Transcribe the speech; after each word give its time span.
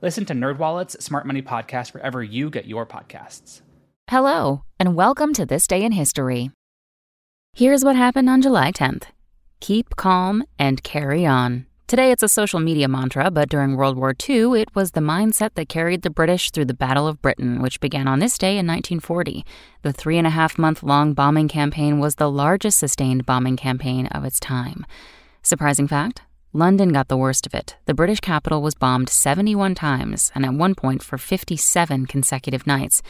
Listen 0.00 0.24
to 0.26 0.32
NerdWallet's 0.32 1.04
Smart 1.04 1.26
Money 1.26 1.42
Podcast 1.42 1.92
wherever 1.92 2.22
you 2.22 2.50
get 2.50 2.66
your 2.66 2.86
podcasts. 2.86 3.62
Hello, 4.08 4.62
and 4.78 4.94
welcome 4.94 5.34
to 5.34 5.44
This 5.44 5.66
Day 5.66 5.82
in 5.82 5.90
History. 5.90 6.52
Here's 7.52 7.84
what 7.84 7.96
happened 7.96 8.30
on 8.30 8.40
July 8.40 8.70
10th 8.70 9.06
Keep 9.58 9.96
calm 9.96 10.44
and 10.56 10.84
carry 10.84 11.26
on. 11.26 11.66
Today 11.88 12.12
it's 12.12 12.22
a 12.22 12.28
social 12.28 12.60
media 12.60 12.86
mantra, 12.86 13.28
but 13.32 13.48
during 13.48 13.74
World 13.74 13.96
War 13.96 14.14
II, 14.28 14.60
it 14.60 14.72
was 14.72 14.92
the 14.92 15.00
mindset 15.00 15.54
that 15.54 15.68
carried 15.68 16.02
the 16.02 16.10
British 16.10 16.52
through 16.52 16.66
the 16.66 16.74
Battle 16.74 17.08
of 17.08 17.20
Britain, 17.20 17.60
which 17.60 17.80
began 17.80 18.06
on 18.06 18.20
this 18.20 18.38
day 18.38 18.52
in 18.52 18.68
1940. 18.68 19.44
The 19.82 19.92
three 19.92 20.16
and 20.16 20.28
a 20.28 20.30
half 20.30 20.58
month 20.58 20.84
long 20.84 21.12
bombing 21.12 21.48
campaign 21.48 21.98
was 21.98 22.14
the 22.14 22.30
largest 22.30 22.78
sustained 22.78 23.26
bombing 23.26 23.56
campaign 23.56 24.06
of 24.06 24.24
its 24.24 24.38
time. 24.38 24.86
Surprising 25.42 25.88
fact 25.88 26.22
London 26.54 26.94
got 26.94 27.08
the 27.08 27.16
worst 27.16 27.46
of 27.46 27.54
it. 27.54 27.76
The 27.84 27.92
British 27.92 28.20
capital 28.20 28.62
was 28.62 28.74
bombed 28.74 29.10
71 29.10 29.74
times, 29.74 30.32
and 30.34 30.46
at 30.46 30.54
one 30.54 30.74
point 30.74 31.02
for 31.02 31.18
57 31.18 32.06
consecutive 32.06 32.66
nights. 32.66 33.02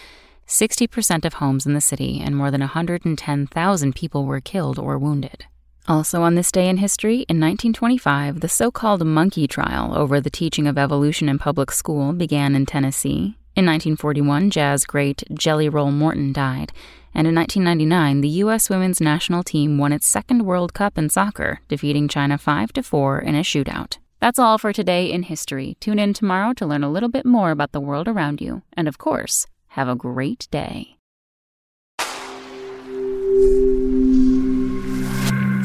60% 0.49 1.25
of 1.25 1.35
homes 1.35 1.65
in 1.65 1.75
the 1.75 1.81
city 1.81 2.21
and 2.21 2.35
more 2.35 2.51
than 2.51 2.63
110,000 2.63 3.95
people 3.95 4.25
were 4.25 4.41
killed 4.41 4.79
or 4.79 4.99
wounded. 4.99 5.45
Also, 5.87 6.23
on 6.23 6.35
this 6.35 6.51
day 6.51 6.69
in 6.69 6.79
history, 6.79 7.25
in 7.29 7.39
1925, 7.39 8.41
the 8.41 8.49
so 8.49 8.71
called 8.71 9.07
monkey 9.07 9.47
trial 9.47 9.97
over 9.97 10.21
the 10.21 10.31
teaching 10.31 10.67
of 10.67 10.77
evolution 10.77 11.29
in 11.29 11.39
public 11.39 11.71
school 11.71 12.13
began 12.13 12.57
in 12.57 12.67
Tennessee. 12.67 13.39
In 13.59 13.67
1941, 13.67 14.51
jazz 14.51 14.85
great 14.85 15.25
Jelly 15.35 15.69
Roll 15.69 15.91
Morton 15.91 16.33
died. 16.33 16.71
And 17.13 17.27
in 17.27 17.35
1999, 17.35 18.21
the 18.21 18.29
U.S. 18.45 18.71
women's 18.71 19.01
national 19.01 19.43
team 19.43 19.79
won 19.79 19.93
its 19.93 20.07
second 20.07 20.47
World 20.47 20.75
Cup 20.75 20.97
in 20.97 21.11
soccer, 21.11 21.59
defeating 21.67 22.07
China 22.07 22.39
5 22.39 22.73
to 22.75 22.85
4 22.85 23.19
in 23.19 23.35
a 23.35 23.41
shootout. 23.41 23.99
That's 24.21 24.39
all 24.39 24.59
for 24.59 24.73
today 24.73 25.11
in 25.11 25.25
history. 25.25 25.77
Tune 25.81 25.99
in 25.99 26.13
tomorrow 26.13 26.53
to 26.53 26.67
learn 26.67 26.85
a 26.85 26.89
little 26.89 27.09
bit 27.09 27.27
more 27.27 27.51
about 27.51 27.73
the 27.73 27.81
world 27.81 28.07
around 28.07 28.41
you. 28.41 28.63
And 28.75 28.87
of 28.87 28.99
course, 28.99 29.45
have 29.71 29.89
a 29.89 29.97
great 29.97 30.47
day. 30.53 30.97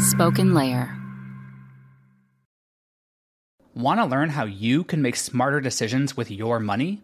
SpokenLayer. 0.02 0.99
Want 3.75 3.99
to 3.99 4.05
learn 4.08 4.30
how 4.30 4.45
you 4.45 4.83
can 4.83 5.03
make 5.03 5.16
smarter 5.16 5.61
decisions 5.61 6.17
with 6.17 6.31
your 6.31 6.59
money? 6.59 7.03